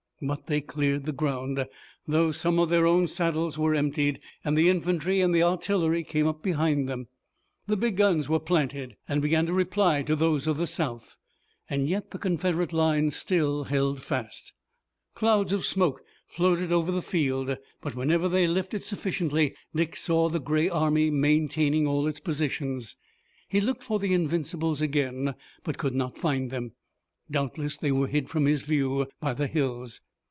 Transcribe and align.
But 0.23 0.45
they 0.45 0.61
cleared 0.61 1.05
the 1.07 1.13
ground, 1.13 1.65
though 2.07 2.31
some 2.31 2.59
of 2.59 2.69
their 2.69 2.85
own 2.85 3.07
saddles 3.07 3.57
were 3.57 3.73
emptied, 3.73 4.19
and 4.45 4.55
the 4.55 4.69
infantry 4.69 5.19
and 5.19 5.33
the 5.33 5.41
artillery 5.41 6.03
came 6.03 6.27
up 6.27 6.43
behind 6.43 6.87
them. 6.87 7.07
The 7.65 7.75
big 7.75 7.97
guns 7.97 8.29
were 8.29 8.39
planted 8.39 8.97
and 9.09 9.19
began 9.19 9.47
to 9.47 9.51
reply 9.53 10.03
to 10.03 10.15
those 10.15 10.45
of 10.45 10.57
the 10.57 10.67
South. 10.67 11.17
Yet 11.71 12.11
the 12.11 12.19
Confederate 12.19 12.71
lines 12.71 13.15
still 13.15 13.63
held 13.63 14.03
fast. 14.03 14.53
Clouds 15.15 15.51
of 15.51 15.65
smoke 15.65 16.03
floated 16.27 16.71
over 16.71 16.91
the 16.91 17.01
field, 17.01 17.57
but 17.81 17.95
whenever 17.95 18.29
they 18.29 18.45
lifted 18.47 18.83
sufficiently 18.83 19.55
Dick 19.73 19.95
saw 19.95 20.29
the 20.29 20.39
gray 20.39 20.69
army 20.69 21.09
maintaining 21.09 21.87
all 21.87 22.05
its 22.05 22.19
positions. 22.19 22.95
He 23.49 23.59
looked 23.59 23.83
for 23.83 23.97
the 23.97 24.13
Invincibles 24.13 24.81
again 24.81 25.33
but 25.63 25.79
could 25.79 25.95
not 25.95 26.15
find 26.19 26.51
them. 26.51 26.73
Doubtless 27.31 27.75
they 27.77 27.91
were 27.91 28.05
hid 28.07 28.29
from 28.29 28.45
his 28.45 28.61
view 28.61 29.07
by 29.19 29.33
the 29.33 29.47
hills. 29.47 29.99